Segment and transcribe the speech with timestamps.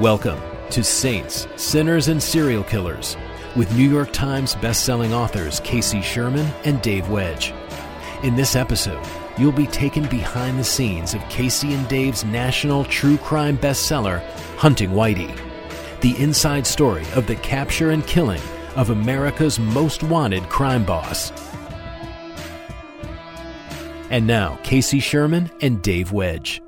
[0.00, 3.16] Welcome to Saints, Sinners, and Serial Killers
[3.56, 7.54] with New York Times bestselling authors Casey Sherman and Dave Wedge.
[8.22, 9.02] In this episode,
[9.38, 14.22] you'll be taken behind the scenes of Casey and Dave's national true crime bestseller,
[14.58, 15.34] Hunting Whitey,
[16.02, 18.42] the inside story of the capture and killing
[18.74, 21.32] of America's most wanted crime boss.
[24.10, 26.60] And now, Casey Sherman and Dave Wedge.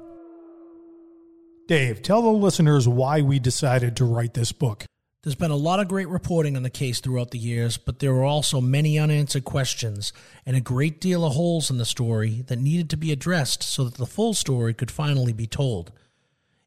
[1.69, 4.87] Dave, tell the listeners why we decided to write this book.
[5.23, 8.15] There's been a lot of great reporting on the case throughout the years, but there
[8.15, 10.15] were also many unanswered questions
[10.47, 13.85] and a great deal of holes in the story that needed to be addressed so
[13.85, 15.93] that the full story could finally be told.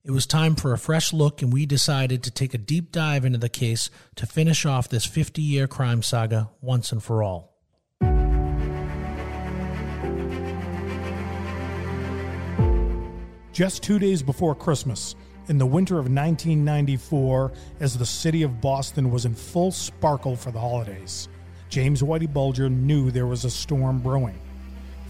[0.04, 3.26] It was time for a fresh look, and we decided to take a deep dive
[3.26, 7.51] into the case to finish off this 50 year crime saga once and for all.
[13.54, 15.14] Just two days before Christmas,
[15.50, 20.52] in the winter of 1994, as the city of Boston was in full sparkle for
[20.52, 21.28] the holidays,
[21.68, 24.40] James Whitey Bulger knew there was a storm brewing.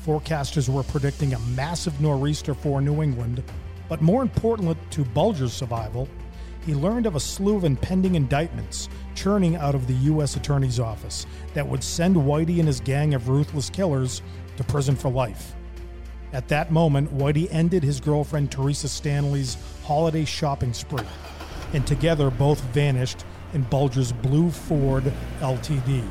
[0.04, 3.44] Forecasters were predicting a massive nor'easter for New England,
[3.88, 6.10] but more important to Bulger's survival,
[6.66, 10.36] he learned of a slew of impending indictments churning out of the U.S.
[10.36, 14.24] Attorney's Office that would send Whitey and his gang of ruthless killers
[14.58, 15.54] to prison for life.
[16.34, 21.06] At that moment, Whitey ended his girlfriend Teresa Stanley's holiday shopping spree,
[21.74, 26.08] and together both vanished in Bulger's blue Ford LTD.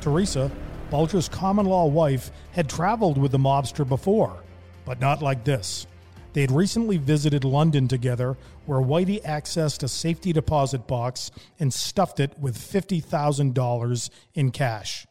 [0.00, 0.50] Teresa,
[0.90, 4.44] Bulger's common law wife, had traveled with the mobster before,
[4.86, 5.86] but not like this.
[6.32, 12.20] They had recently visited London together, where Whitey accessed a safety deposit box and stuffed
[12.20, 15.07] it with $50,000 in cash.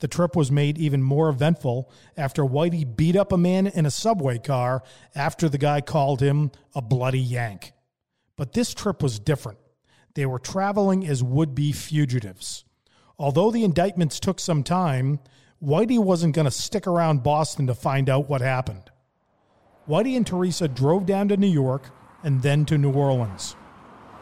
[0.00, 3.90] The trip was made even more eventful after Whitey beat up a man in a
[3.90, 4.82] subway car
[5.14, 7.72] after the guy called him a bloody Yank.
[8.36, 9.58] But this trip was different.
[10.14, 12.64] They were traveling as would be fugitives.
[13.18, 15.18] Although the indictments took some time,
[15.62, 18.90] Whitey wasn't going to stick around Boston to find out what happened.
[19.88, 21.90] Whitey and Teresa drove down to New York
[22.22, 23.54] and then to New Orleans.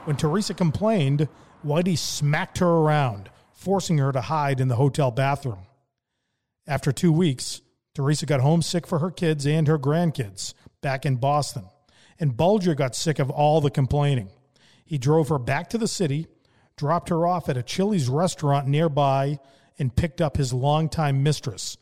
[0.04, 1.28] When Teresa complained,
[1.64, 3.28] Whitey smacked her around,
[3.66, 5.66] forcing her to hide in the hotel bathroom.
[6.68, 7.62] After two weeks,
[7.94, 11.64] Teresa got homesick for her kids and her grandkids back in Boston,
[12.20, 14.30] and Bulger got sick of all the complaining.
[14.84, 16.28] He drove her back to the city,
[16.76, 19.40] dropped her off at a Chili's restaurant nearby,
[19.80, 21.76] and picked up his longtime mistress,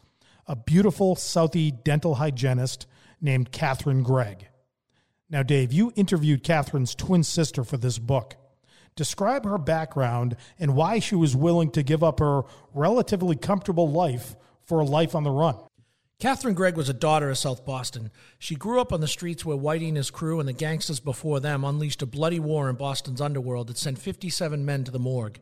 [0.47, 2.87] a beautiful Southie dental hygienist
[3.21, 4.49] named Catherine Greig.
[5.29, 8.37] Now, Dave, you interviewed Catherine's twin sister for this book.
[8.97, 14.37] Describe her background and why she was willing to give up her relatively comfortable life
[14.63, 15.57] for a life on the run.
[16.21, 18.11] Catherine Greig was a daughter of South Boston.
[18.39, 21.41] She grew up on the streets where Whitey and his crew and the gangsters before
[21.41, 25.41] them unleashed a bloody war in Boston's underworld that sent 57 men to the morgue.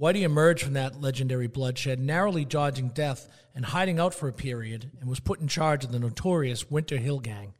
[0.00, 4.90] Whitey emerged from that legendary bloodshed, narrowly dodging death and hiding out for a period,
[5.00, 7.54] and was put in charge of the notorious Winter Hill Gang.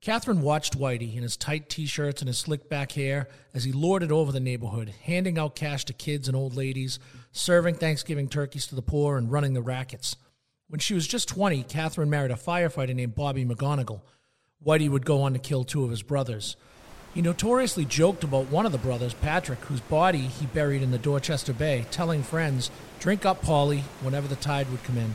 [0.00, 3.72] Catherine watched Whitey in his tight t shirts and his slick back hair as he
[3.72, 6.98] lorded over the neighborhood, handing out cash to kids and old ladies,
[7.32, 10.16] serving Thanksgiving turkeys to the poor, and running the rackets.
[10.68, 14.02] When she was just 20, Catherine married a firefighter named Bobby McGonagle.
[14.64, 16.56] Whitey would go on to kill two of his brothers.
[17.14, 20.98] He notoriously joked about one of the brothers, Patrick, whose body he buried in the
[20.98, 22.70] Dorchester Bay, telling friends,
[23.00, 25.14] Drink up, Polly, whenever the tide would come in.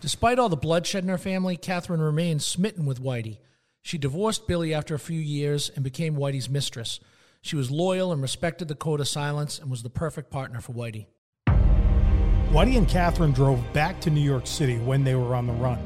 [0.00, 3.38] Despite all the bloodshed in her family, Catherine remained smitten with Whitey.
[3.82, 7.00] She divorced Billy after a few years and became Whitey's mistress.
[7.42, 10.72] She was loyal and respected the code of silence and was the perfect partner for
[10.72, 11.06] Whitey.
[12.50, 15.78] Whitey and Catherine drove back to New York City when they were on the run,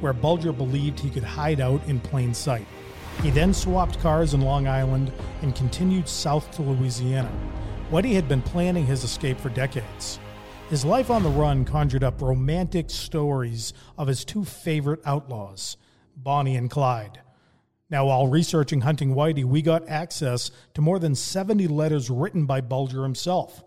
[0.00, 2.66] where Bulger believed he could hide out in plain sight.
[3.22, 7.30] He then swapped cars in Long Island and continued south to Louisiana.
[7.90, 10.18] Whitey had been planning his escape for decades.
[10.70, 15.76] His life on the run conjured up romantic stories of his two favorite outlaws,
[16.16, 17.20] Bonnie and Clyde.
[17.92, 22.62] Now, while researching Hunting Whitey, we got access to more than 70 letters written by
[22.62, 23.62] Bulger himself.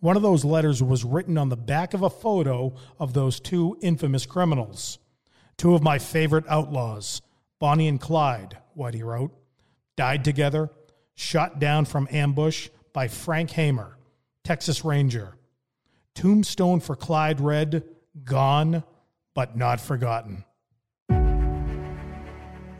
[0.00, 3.78] One of those letters was written on the back of a photo of those two
[3.80, 4.98] infamous criminals.
[5.56, 7.22] Two of my favorite outlaws,
[7.58, 9.32] Bonnie and Clyde, Whitey wrote,
[9.96, 10.68] died together,
[11.14, 13.96] shot down from ambush by Frank Hamer,
[14.44, 15.38] Texas Ranger.
[16.14, 17.82] Tombstone for Clyde read,
[18.24, 18.84] Gone,
[19.32, 20.44] but not forgotten.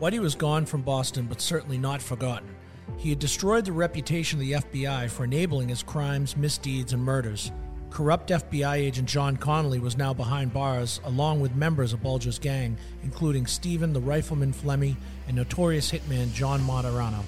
[0.01, 2.49] Whitey was gone from Boston, but certainly not forgotten.
[2.97, 7.51] He had destroyed the reputation of the FBI for enabling his crimes, misdeeds, and murders.
[7.91, 12.77] Corrupt FBI agent John Connolly was now behind bars, along with members of Bulger's gang,
[13.03, 14.95] including Stephen the Rifleman Flemmi
[15.27, 17.23] and notorious hitman John Martorano.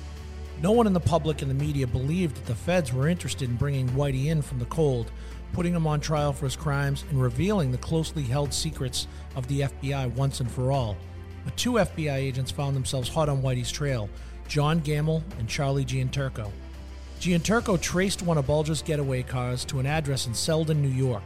[0.63, 3.55] No one in the public and the media believed that the feds were interested in
[3.55, 5.11] bringing Whitey in from the cold,
[5.51, 9.05] putting him on trial for his crimes, and revealing the closely held secrets
[9.35, 10.97] of the FBI once and for all.
[11.44, 14.10] But two FBI agents found themselves hot on Whitey's trail
[14.48, 16.51] John Gamble and Charlie Gianturco.
[17.19, 21.24] Gianturco traced one of Bulger's getaway cars to an address in Selden, New York.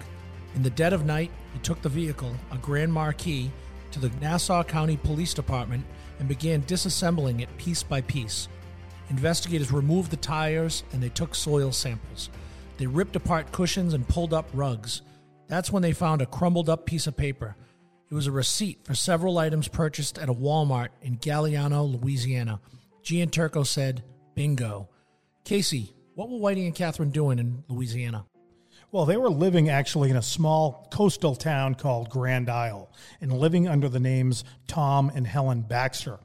[0.56, 3.52] In the dead of night, he took the vehicle, a Grand Marquis,
[3.92, 5.84] to the Nassau County Police Department
[6.20, 8.48] and began disassembling it piece by piece.
[9.10, 12.30] Investigators removed the tires and they took soil samples.
[12.78, 15.02] They ripped apart cushions and pulled up rugs.
[15.48, 17.56] That's when they found a crumbled up piece of paper.
[18.10, 22.62] It was a receipt for several items purchased at a Walmart in Galliano, Louisiana.
[23.04, 24.88] Gianturco said, Bingo.
[25.44, 28.26] Casey, what were Whitey and Catherine doing in Louisiana?
[28.94, 32.90] Well, they were living actually in a small coastal town called Grand Isle
[33.20, 36.20] and living under the names Tom and Helen Baxter.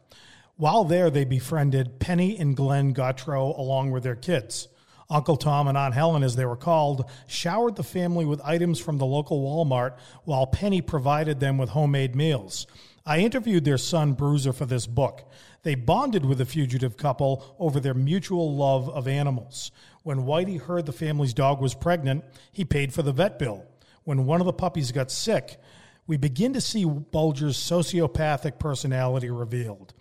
[0.56, 4.69] While there, they befriended Penny and Glenn Gautreaux along with their kids.
[5.12, 8.97] Uncle Tom and Aunt Helen, as they were called, showered the family with items from
[8.97, 12.67] the local Walmart while Penny provided them with homemade meals.
[13.05, 15.31] I interviewed their son Bruiser for this book.
[15.64, 19.70] They bonded with the fugitive couple over their mutual love of animals.
[20.03, 23.67] When Whitey heard the family's dog was pregnant, he paid for the vet bill.
[24.05, 25.61] When one of the puppies got sick,
[26.06, 29.93] we begin to see Bulger's sociopathic personality revealed.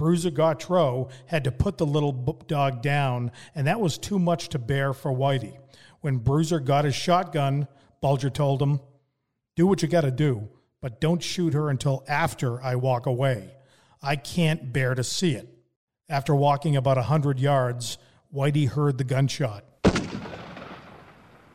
[0.00, 2.12] Bruiser Gautreaux had to put the little
[2.46, 5.58] dog down, and that was too much to bear for Whitey.
[6.00, 7.68] When Bruiser got his shotgun,
[8.00, 8.80] Bulger told him,
[9.56, 10.48] Do what you got to do,
[10.80, 13.50] but don't shoot her until after I walk away.
[14.02, 15.54] I can't bear to see it.
[16.08, 17.98] After walking about a hundred yards,
[18.34, 19.66] Whitey heard the gunshot.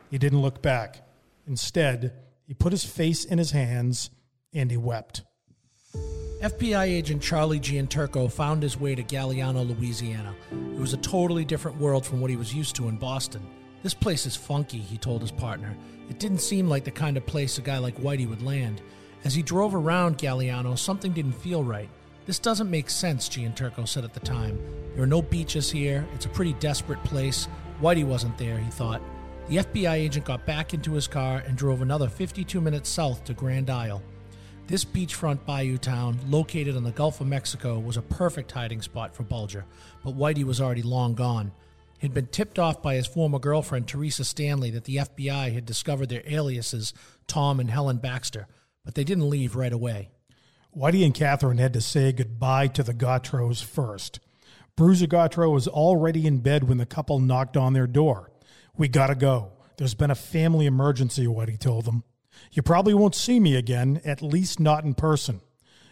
[0.08, 1.04] He didn't look back.
[1.48, 2.12] Instead,
[2.46, 4.10] he put his face in his hands
[4.54, 5.24] and he wept.
[6.40, 10.34] FBI agent Charlie Gianturco found his way to Galliano, Louisiana.
[10.52, 13.40] It was a totally different world from what he was used to in Boston.
[13.82, 15.74] This place is funky, he told his partner.
[16.10, 18.82] It didn't seem like the kind of place a guy like Whitey would land.
[19.24, 21.88] As he drove around Galliano, something didn't feel right.
[22.26, 24.60] This doesn't make sense, Gianturco said at the time.
[24.94, 26.06] There are no beaches here.
[26.14, 27.48] It's a pretty desperate place.
[27.80, 29.00] Whitey wasn't there, he thought.
[29.48, 33.32] The FBI agent got back into his car and drove another 52 minutes south to
[33.32, 34.02] Grand Isle.
[34.68, 39.14] This beachfront bayou town, located on the Gulf of Mexico, was a perfect hiding spot
[39.14, 39.64] for Bulger,
[40.02, 41.52] but Whitey was already long gone.
[41.98, 46.08] He'd been tipped off by his former girlfriend, Teresa Stanley, that the FBI had discovered
[46.08, 46.92] their aliases,
[47.28, 48.48] Tom and Helen Baxter,
[48.84, 50.10] but they didn't leave right away.
[50.76, 54.18] Whitey and Catherine had to say goodbye to the Gautreaux first.
[54.74, 58.32] Bruiser Gautreaux was already in bed when the couple knocked on their door.
[58.76, 59.52] We gotta go.
[59.76, 62.02] There's been a family emergency, Whitey told them.
[62.52, 65.40] You probably won't see me again, at least not in person.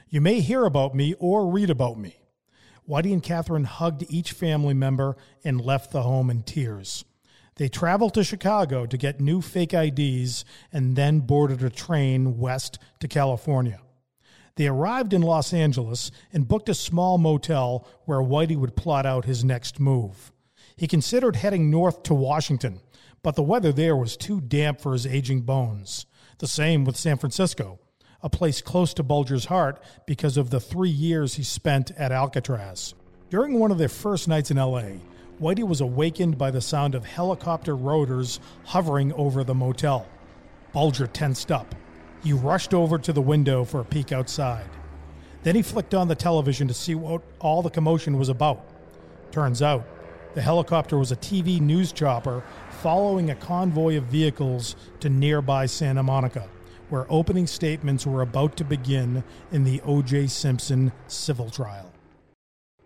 [0.09, 2.17] You may hear about me or read about me.
[2.89, 7.05] Whitey and Catherine hugged each family member and left the home in tears.
[7.57, 12.79] They traveled to Chicago to get new fake IDs and then boarded a train west
[13.01, 13.81] to California.
[14.57, 19.25] They arrived in Los Angeles and booked a small motel where Whitey would plot out
[19.25, 20.33] his next move.
[20.77, 22.81] He considered heading north to Washington,
[23.23, 26.07] but the weather there was too damp for his aging bones.
[26.39, 27.79] The same with San Francisco,
[28.21, 32.95] a place close to Bulger's heart because of the three years he spent at Alcatraz.
[33.31, 34.99] During one of their first nights in LA,
[35.41, 40.07] Whitey was awakened by the sound of helicopter rotors hovering over the motel.
[40.73, 41.75] Bulger tensed up.
[42.23, 44.69] He rushed over to the window for a peek outside.
[45.45, 48.65] Then he flicked on the television to see what all the commotion was about.
[49.31, 49.87] Turns out,
[50.35, 52.43] the helicopter was a TV news chopper
[52.85, 56.47] following a convoy of vehicles to nearby Santa Monica,
[56.91, 60.27] where opening statements were about to begin in the O.J.
[60.27, 61.91] Simpson civil trial.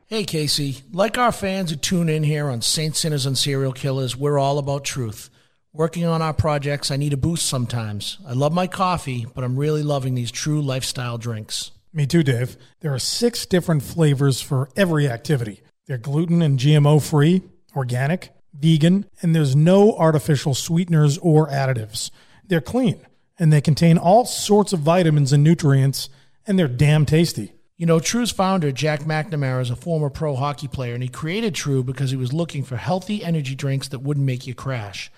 [0.07, 0.85] Hey, Casey.
[0.93, 4.59] Like our fans who tune in here on Saints, Sinners, and Serial Killers, we're all
[4.59, 5.31] about truth.
[5.73, 8.19] Working on our projects, I need a boost sometimes.
[8.25, 11.73] I love my coffee, but I'm really loving these true lifestyle drinks.
[11.93, 12.57] Me too, Dave.
[12.83, 15.61] There are six different flavors for every activity.
[15.89, 17.43] They're gluten and GMO free,
[17.75, 22.11] organic, vegan, and there's no artificial sweeteners or additives.
[22.47, 23.01] They're clean,
[23.39, 26.09] and they contain all sorts of vitamins and nutrients,
[26.47, 27.53] and they're damn tasty.
[27.77, 31.55] You know, True's founder, Jack McNamara, is a former pro hockey player, and he created
[31.55, 35.13] True because he was looking for healthy energy drinks that wouldn't make you crash.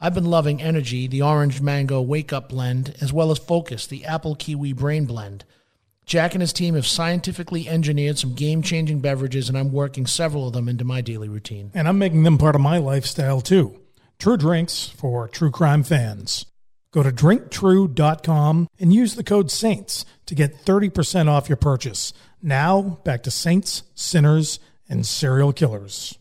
[0.00, 4.04] I've been loving Energy, the orange mango wake up blend, as well as Focus, the
[4.06, 5.44] apple kiwi brain blend.
[6.06, 10.46] Jack and his team have scientifically engineered some game changing beverages, and I'm working several
[10.46, 11.72] of them into my daily routine.
[11.74, 13.80] And I'm making them part of my lifestyle too.
[14.20, 16.46] True drinks for true crime fans.
[16.92, 22.12] Go to drinktrue.com and use the code SAINTS to get 30% off your purchase.
[22.40, 26.16] Now, back to Saints, Sinners, and Serial Killers.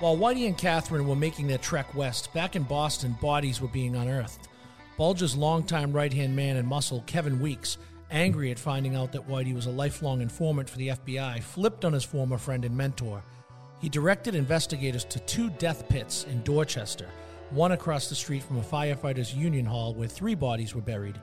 [0.00, 3.96] While Whitey and Catherine were making their trek west, back in Boston, bodies were being
[3.96, 4.46] unearthed.
[4.96, 7.78] Bulger's longtime right hand man and muscle, Kevin Weeks,
[8.12, 11.92] angry at finding out that Whitey was a lifelong informant for the FBI, flipped on
[11.92, 13.24] his former friend and mentor.
[13.80, 17.08] He directed investigators to two death pits in Dorchester,
[17.50, 21.18] one across the street from a firefighters' union hall where three bodies were buried.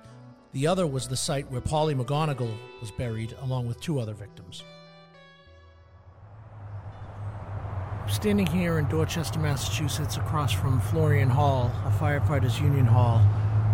[0.51, 4.63] The other was the site where Polly McGonagle was buried, along with two other victims.
[8.07, 13.17] Standing here in Dorchester, Massachusetts, across from Florian Hall, a firefighters' union hall,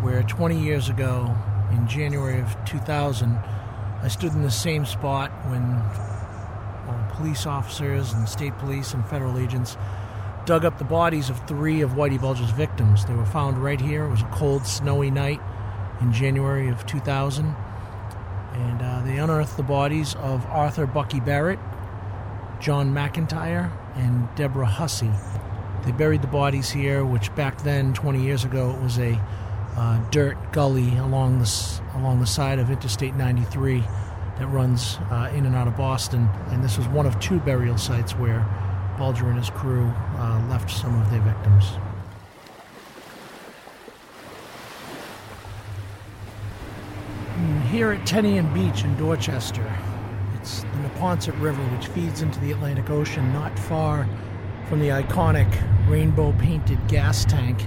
[0.02, 1.36] where 20 years ago,
[1.72, 3.38] in January of 2000,
[4.02, 9.38] I stood in the same spot when uh, police officers and state police and federal
[9.38, 9.76] agents
[10.46, 13.06] dug up the bodies of three of Whitey Bulger's victims.
[13.06, 14.06] They were found right here.
[14.06, 15.42] It was a cold, snowy night
[16.00, 17.54] in January of 2000.
[18.54, 21.60] And uh, they unearthed the bodies of Arthur Bucky Barrett,
[22.62, 25.10] John McIntyre, and Deborah Hussey.
[25.84, 29.20] They buried the bodies here, which back then, 20 years ago, it was a
[29.76, 33.84] uh, dirt gully along the, along the side of Interstate 93
[34.38, 36.30] that runs uh, in and out of Boston.
[36.50, 38.46] And this was one of two burial sites where
[38.98, 41.66] Bulger and his crew uh, left some of their victims.
[47.72, 49.66] Here at Tenean Beach in Dorchester,
[50.42, 54.10] it's the Neponset River, which feeds into the Atlantic Ocean not far
[54.68, 55.48] from the iconic
[55.88, 57.60] rainbow painted gas tank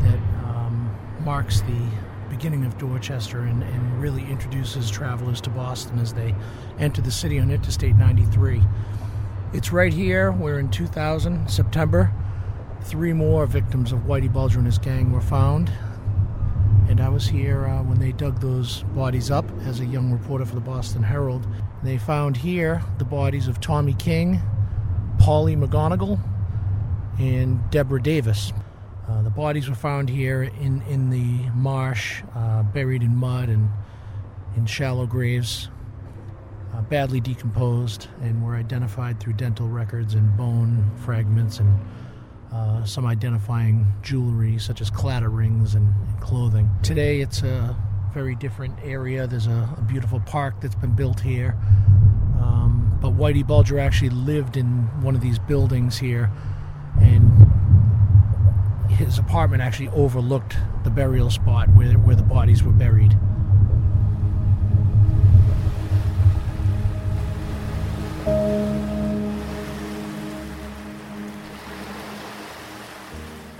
[0.00, 1.80] that um, marks the
[2.28, 6.34] beginning of Dorchester and, and, really introduces travelers to Boston as they
[6.80, 8.60] enter the city on Interstate 93.
[9.52, 12.12] It's right here We're in 2000, September,
[12.80, 15.70] three more victims of Whitey Bulger and his gang were found.
[16.88, 20.44] And I was here uh, when they dug those bodies up as a young reporter
[20.44, 21.46] for the Boston Herald.
[21.82, 24.40] They found here the bodies of Tommy King,
[25.18, 26.20] Polly McGonagle,
[27.18, 28.52] and Deborah Davis.
[29.08, 33.68] Uh, the bodies were found here in, in the marsh, uh, buried in mud and
[34.56, 35.70] in shallow graves,
[36.72, 41.80] uh, badly decomposed, and were identified through dental records and bone fragments and
[42.52, 46.70] uh, some identifying jewelry, such as claddagh rings and, and clothing.
[46.84, 47.76] Today, it's a
[48.12, 49.26] very different area.
[49.26, 51.56] There's a, a beautiful park that's been built here.
[52.40, 54.66] Um, but Whitey Bulger actually lived in
[55.02, 56.30] one of these buildings here,
[57.00, 57.50] and
[58.90, 63.16] his apartment actually overlooked the burial spot where, where the bodies were buried.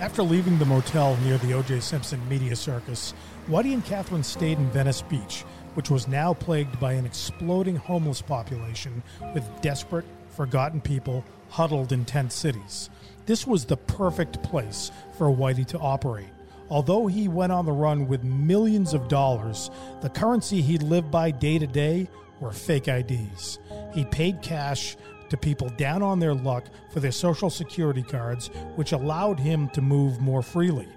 [0.03, 1.79] After leaving the motel near the O.J.
[1.79, 3.13] Simpson Media Circus,
[3.47, 5.43] Whitey and Catherine stayed in Venice Beach,
[5.75, 9.01] which was now plagued by an exploding homeless population
[9.33, 12.89] with desperate, forgotten people huddled in tent cities.
[13.27, 16.27] This was the perfect place for Whitey to operate.
[16.69, 21.31] Although he went on the run with millions of dollars, the currency he lived by
[21.31, 22.09] day to day
[22.41, 23.57] were fake IDs.
[23.93, 24.97] He paid cash
[25.33, 29.81] to people down on their luck for their social security cards, which allowed him to
[29.81, 30.87] move more freely.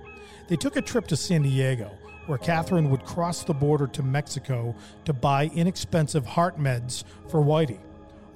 [0.49, 1.91] They took a trip to San Diego,
[2.27, 4.75] where Catherine would cross the border to Mexico
[5.07, 7.79] to buy inexpensive heart meds for Whitey.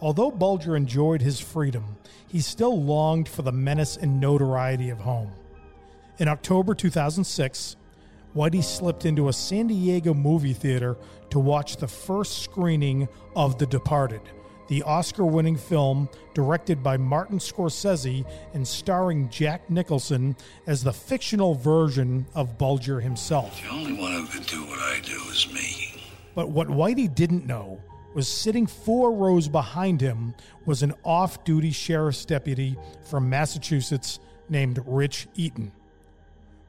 [0.01, 5.31] Although Bulger enjoyed his freedom, he still longed for the menace and notoriety of home.
[6.17, 7.77] In October 2006,
[8.35, 10.97] Whitey slipped into a San Diego movie theater
[11.29, 14.23] to watch the first screening of The Departed
[14.71, 18.25] the Oscar winning film directed by Martin Scorsese
[18.55, 20.37] and starring Jack Nicholson
[20.69, 23.61] as the fictional version of Bulger himself.
[23.61, 26.01] The only one who could do what I do is me.
[26.37, 27.81] But what Whitey didn't know
[28.15, 30.35] was sitting four rows behind him
[30.67, 32.77] was an off duty sheriff's deputy
[33.11, 35.73] from Massachusetts named Rich Eaton.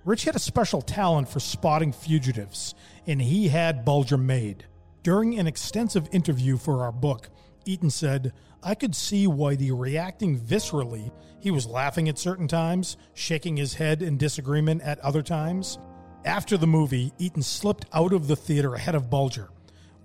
[0.06, 2.74] Rich had a special talent for spotting fugitives,
[3.06, 4.66] and he had Bulger made.
[5.04, 7.30] During an extensive interview for our book,
[7.66, 11.12] Eaton said, I could see Whitey reacting viscerally.
[11.40, 15.80] He was laughing at certain times, shaking his head in disagreement at other times.
[16.24, 19.50] After the movie, Eaton slipped out of the theater ahead of Bulger.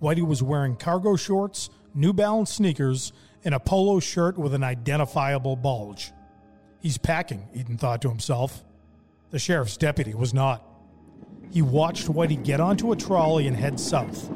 [0.00, 3.12] Whitey was wearing cargo shorts, New Balance sneakers,
[3.44, 6.12] and a polo shirt with an identifiable bulge.
[6.80, 8.64] He's packing, Eaton thought to himself.
[9.30, 10.64] The sheriff's deputy was not.
[11.50, 14.30] He watched Whitey get onto a trolley and head south.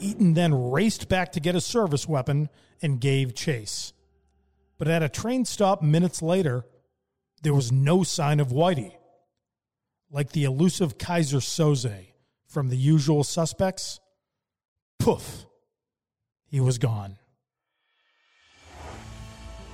[0.00, 2.48] Eaton then raced back to get a service weapon
[2.82, 3.92] and gave chase.
[4.78, 6.64] But at a train stop minutes later,
[7.42, 8.94] there was no sign of Whitey.
[10.10, 12.12] Like the elusive Keyser Soze
[12.46, 14.00] from the usual suspects,
[14.98, 15.46] poof,
[16.46, 17.18] he was gone.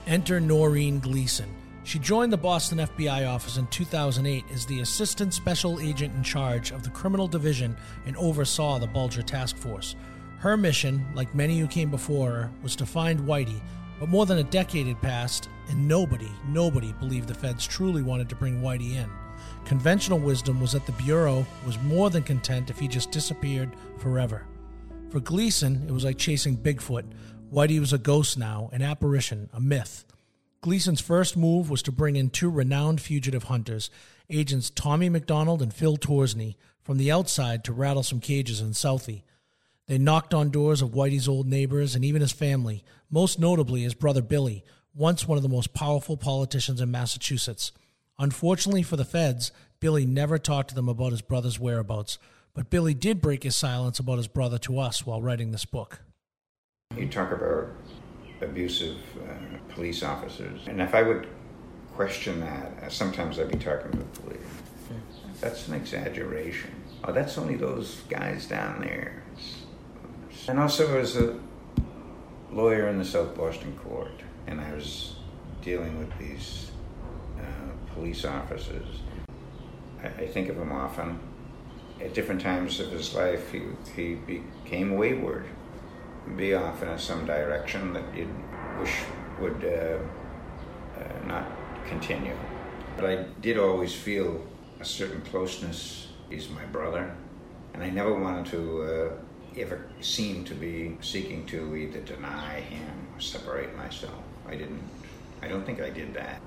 [0.06, 5.80] Enter Noreen Gleason, She joined the Boston FBI office in 2008 as the assistant special
[5.80, 9.96] agent in charge of the criminal division and oversaw the Bulger Task Force.
[10.40, 13.60] Her mission, like many who came before her, was to find Whitey,
[13.98, 18.30] but more than a decade had passed, and nobody, nobody believed the feds truly wanted
[18.30, 19.10] to bring Whitey in.
[19.66, 24.46] Conventional wisdom was that the Bureau was more than content if he just disappeared forever.
[25.10, 27.04] For Gleason, it was like chasing Bigfoot.
[27.52, 30.06] Whitey was a ghost now, an apparition, a myth.
[30.62, 33.90] Gleason's first move was to bring in two renowned fugitive hunters,
[34.30, 39.22] agents Tommy McDonald and Phil Torsney, from the outside to rattle some cages in Southie.
[39.90, 43.92] They knocked on doors of Whitey's old neighbors and even his family, most notably his
[43.92, 44.62] brother Billy,
[44.94, 47.72] once one of the most powerful politicians in Massachusetts.
[48.16, 52.18] Unfortunately for the feds, Billy never talked to them about his brother's whereabouts,
[52.54, 56.02] but Billy did break his silence about his brother to us while writing this book.
[56.96, 57.70] You talk about
[58.40, 60.60] abusive uh, police officers.
[60.68, 61.26] And if I would
[61.96, 64.38] question that, uh, sometimes I'd be talking to the police.
[65.40, 66.70] That's an exaggeration.
[67.02, 69.19] Oh, that's only those guys down there.
[70.50, 71.38] And also, as a
[72.50, 74.10] lawyer in the South Boston court,
[74.48, 75.14] and I was
[75.62, 76.72] dealing with these
[77.38, 78.98] uh, police officers,
[80.02, 81.20] I, I think of him often.
[82.00, 83.62] At different times of his life, he,
[83.94, 85.46] he became wayward,
[86.36, 88.34] be off in some direction that you'd
[88.80, 89.02] wish
[89.40, 89.98] would uh,
[91.00, 91.46] uh, not
[91.86, 92.34] continue.
[92.96, 94.44] But I did always feel
[94.80, 96.08] a certain closeness.
[96.28, 97.14] He's my brother,
[97.72, 103.08] and I never wanted to uh, ever seemed to be seeking to either deny him
[103.14, 104.22] or separate myself.
[104.46, 104.82] I didn't.
[105.42, 106.40] I don't think I did that.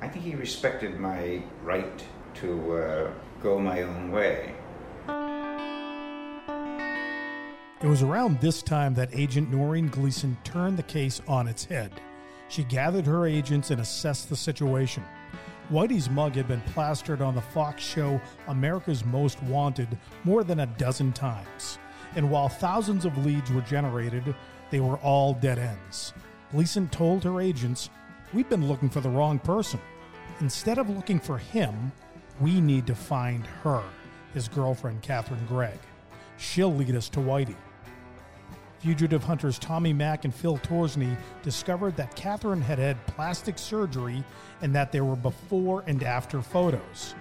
[0.00, 3.10] I think he respected my right to uh,
[3.42, 4.54] go my own way.
[7.82, 11.92] It was around this time that Agent Noreen Gleason turned the case on its head.
[12.48, 15.04] She gathered her agents and assessed the situation.
[15.70, 20.66] Whitey's mug had been plastered on the Fox show America's Most Wanted more than a
[20.66, 21.78] dozen times.
[22.16, 24.34] And while thousands of leads were generated,
[24.70, 26.12] they were all dead ends.
[26.52, 27.90] Gleason told her agents,
[28.32, 29.80] We've been looking for the wrong person.
[30.40, 31.92] Instead of looking for him,
[32.40, 33.82] we need to find her,
[34.32, 35.78] his girlfriend, Catherine Greig.
[36.36, 37.56] She'll lead us to Whitey.
[38.80, 44.22] Fugitive hunters Tommy Mack and Phil Torsney discovered that Catherine had had plastic surgery
[44.60, 47.14] and that there were before and after photos.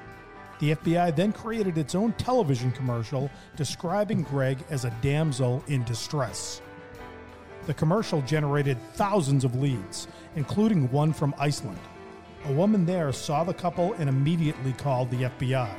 [0.60, 6.62] The FBI then created its own television commercial describing Greig as a damsel in distress.
[7.66, 11.80] The commercial generated thousands of leads, including one from Iceland.
[12.46, 15.74] A woman there saw the couple and immediately called the FBI.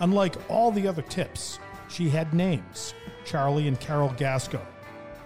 [0.00, 1.58] Unlike all the other tips,
[1.88, 4.60] she had names Charlie and Carol Gasko,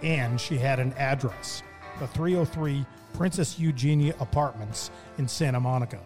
[0.01, 1.61] and she had an address
[1.99, 2.83] the 303
[3.13, 5.99] Princess Eugenia Apartments in Santa Monica.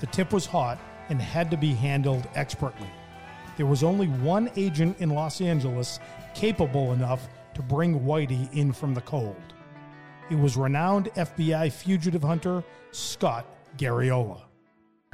[0.00, 2.88] The tip was hot and had to be handled expertly.
[3.56, 6.00] There was only one agent in Los Angeles
[6.34, 9.36] capable enough to bring Whitey in from the cold.
[10.28, 14.42] He was renowned FBI fugitive hunter Scott Garriola.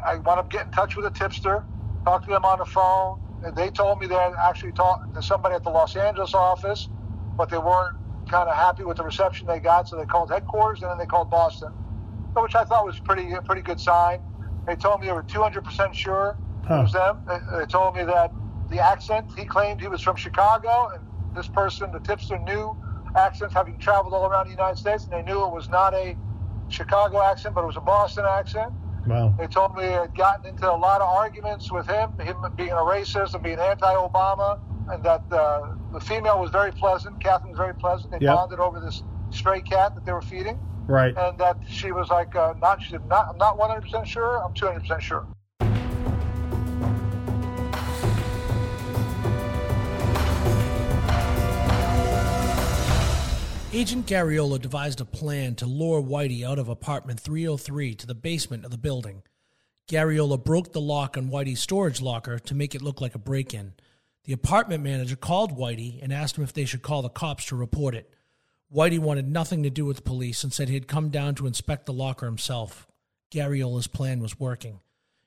[0.05, 1.65] I wound up getting in touch with a tipster,
[2.05, 3.21] talked to them on the phone.
[3.45, 6.89] And they told me they had actually talked to somebody at the Los Angeles office,
[7.37, 7.97] but they weren't
[8.29, 11.07] kind of happy with the reception they got, so they called headquarters and then they
[11.07, 11.71] called Boston,
[12.35, 14.23] which I thought was pretty pretty good sign.
[14.67, 16.75] They told me they were 200% sure huh.
[16.75, 17.19] it was them.
[17.27, 18.33] They, they told me that
[18.71, 21.05] the accent he claimed he was from Chicago, and
[21.37, 22.77] this person, the tipster, knew
[23.17, 26.17] accents having traveled all around the United States, and they knew it was not a
[26.69, 28.73] Chicago accent, but it was a Boston accent.
[29.07, 29.35] Wow.
[29.39, 32.71] They told me they had gotten into a lot of arguments with him, him being
[32.71, 34.59] a racist and being anti-Obama,
[34.91, 37.23] and that uh, the female was very pleasant.
[37.23, 38.13] Catherine was very pleasant.
[38.13, 38.35] They yep.
[38.35, 40.59] bonded over this stray cat that they were feeding.
[40.87, 41.17] Right.
[41.17, 44.43] And that she was like, uh, not, she said, not, I'm not 100% sure.
[44.43, 45.27] I'm 200% sure.
[53.73, 58.65] Agent Garriola devised a plan to lure Whitey out of apartment 303 to the basement
[58.65, 59.25] of the building.
[59.89, 63.53] Garriola broke the lock on Whitey's storage locker to make it look like a break
[63.53, 63.73] in.
[64.25, 67.57] The apartment manager called Whitey and asked him if they should call the cops to
[67.57, 68.15] report it.
[68.75, 71.93] Whitey wanted nothing to do with police and said he'd come down to inspect the
[71.93, 72.89] locker himself.
[73.31, 74.81] Garriola's plan was working.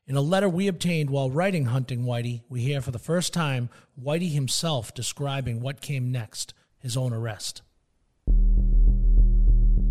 [0.05, 3.69] In a letter we obtained while writing Hunting Whitey, we hear for the first time
[4.01, 7.61] Whitey himself describing what came next his own arrest.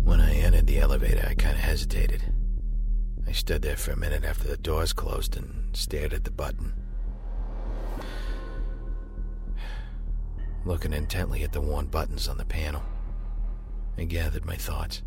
[0.03, 2.31] When I entered the elevator, I kind of hesitated.
[3.27, 6.75] I stood there for a minute after the doors closed and stared at the button.
[10.65, 12.83] looking intently at the worn buttons on the panel.
[13.97, 15.03] I gathered my thoughts.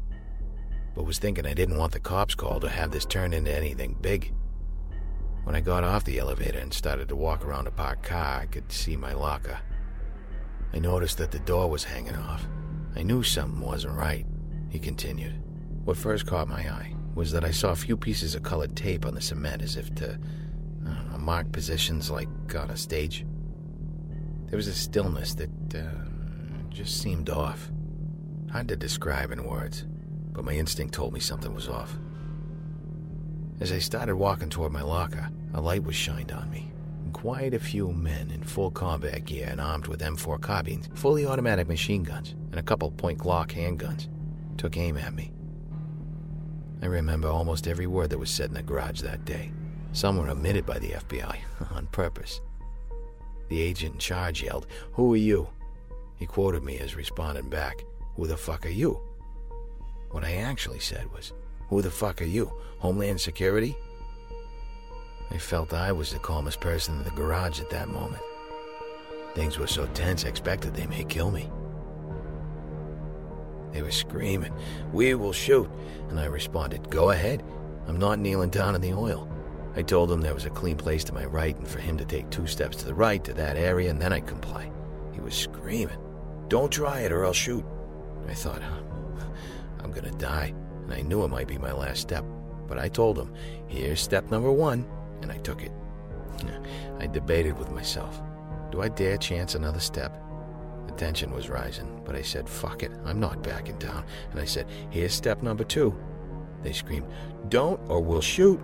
[0.94, 3.96] but was thinking I didn't want the cops called or have this turn into anything
[4.00, 4.32] big.
[5.44, 8.46] When I got off the elevator and started to walk around the parked car, I
[8.46, 9.58] could see my locker.
[10.72, 12.46] I noticed that the door was hanging off.
[12.96, 14.26] I knew something wasn't right,
[14.68, 15.42] he continued.
[15.84, 19.06] What first caught my eye was that I saw a few pieces of colored tape
[19.06, 20.18] on the cement as if to
[21.20, 23.24] mark positions like on a stage.
[24.46, 27.70] There was a stillness that uh, just seemed off.
[28.52, 29.84] Hard to describe in words,
[30.32, 31.96] but my instinct told me something was off.
[33.60, 36.72] As I started walking toward my locker, a light was shined on me.
[37.12, 41.68] Quite a few men in full combat gear and armed with M4 carbines, fully automatic
[41.68, 44.08] machine guns, and a couple point Glock handguns
[44.56, 45.30] took aim at me.
[46.82, 49.52] I remember almost every word that was said in the garage that day.
[49.92, 51.38] Some were omitted by the FBI
[51.72, 52.40] on purpose.
[53.48, 55.48] The agent in charge yelled, Who are you?
[56.16, 57.84] He quoted me as responding back,
[58.20, 59.00] Who the fuck are you?
[60.10, 61.32] What I actually said was,
[61.70, 62.52] who the fuck are you?
[62.78, 63.74] Homeland Security?
[65.30, 68.22] I felt I was the calmest person in the garage at that moment.
[69.34, 71.50] Things were so tense, I expected they may kill me.
[73.72, 74.52] They were screaming,
[74.92, 75.70] We will shoot.
[76.10, 77.42] And I responded, Go ahead.
[77.86, 79.32] I'm not kneeling down in the oil.
[79.76, 82.04] I told him there was a clean place to my right and for him to
[82.04, 84.70] take two steps to the right to that area and then I'd comply.
[85.14, 85.96] He was screaming,
[86.48, 87.64] Don't try it or I'll shoot.
[88.28, 88.62] I thought,
[89.82, 90.54] I'm gonna die
[90.84, 92.24] and I knew it might be my last step.
[92.66, 93.32] But I told him,
[93.66, 94.86] here's step number one,
[95.22, 95.72] and I took it.
[96.98, 98.20] I debated with myself.
[98.70, 100.16] Do I dare chance another step?
[100.86, 104.04] The tension was rising, but I said, fuck it, I'm not backing down.
[104.30, 105.96] And I said, here's step number two.
[106.62, 107.06] They screamed,
[107.48, 108.60] don't or we'll shoot.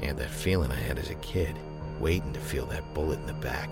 [0.00, 1.54] I had that feeling I had as a kid,
[1.98, 3.70] waiting to feel that bullet in the back.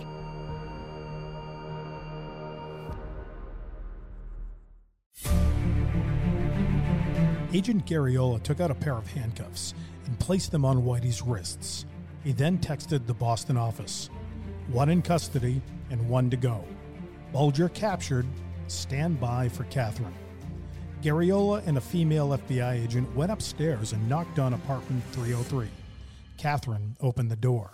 [7.51, 9.73] Agent Garriola took out a pair of handcuffs
[10.05, 11.87] and placed them on Whitey's wrists.
[12.23, 14.11] He then texted the Boston office
[14.71, 16.63] one in custody and one to go.
[17.33, 18.27] Bulger captured,
[18.67, 20.15] stand by for Catherine.
[21.03, 25.69] Garriola and a female FBI agent went upstairs and knocked on apartment 303.
[26.37, 27.71] Catherine opened the door.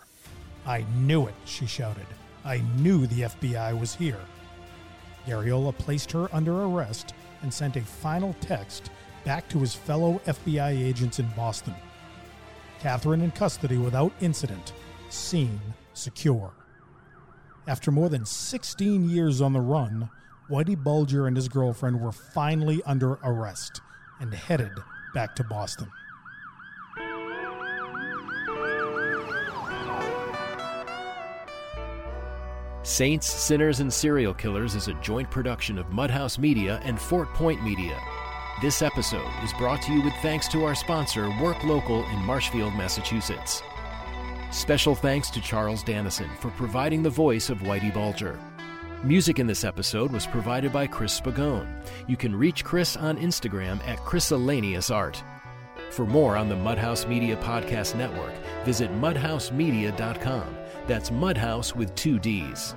[0.66, 2.06] I knew it, she shouted.
[2.44, 4.20] I knew the FBI was here.
[5.26, 8.90] Garriola placed her under arrest and sent a final text
[9.24, 11.74] back to his fellow FBI agents in Boston.
[12.80, 14.72] Catherine in custody without incident,
[15.08, 15.60] scene
[15.94, 16.52] secure.
[17.66, 20.10] After more than 16 years on the run,
[20.50, 23.80] Whitey Bulger and his girlfriend were finally under arrest
[24.20, 24.72] and headed
[25.14, 25.90] back to Boston.
[32.82, 37.64] Saints, Sinners, and Serial Killers is a joint production of Mudhouse Media and Fort Point
[37.64, 37.98] Media.
[38.60, 42.72] This episode is brought to you with thanks to our sponsor, Work Local in Marshfield,
[42.74, 43.62] Massachusetts.
[44.52, 48.38] Special thanks to Charles Dannison for providing the voice of Whitey Bulger.
[49.02, 51.66] Music in this episode was provided by Chris Spagone.
[52.06, 55.20] You can reach Chris on Instagram at ChrysalaniusArt.
[55.90, 58.32] For more on the Mudhouse Media Podcast Network,
[58.64, 60.56] visit mudhousemedia.com.
[60.86, 62.76] That's Mudhouse with two D's.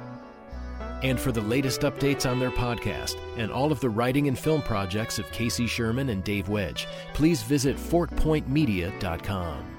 [1.04, 4.62] And for the latest updates on their podcast and all of the writing and film
[4.62, 9.77] projects of Casey Sherman and Dave Wedge, please visit fortpointmedia.com.